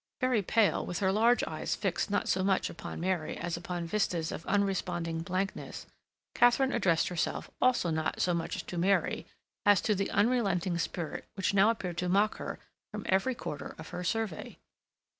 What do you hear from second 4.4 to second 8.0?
unresponding blankness, Katharine addressed herself also